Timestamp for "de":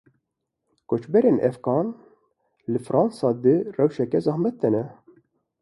4.61-4.69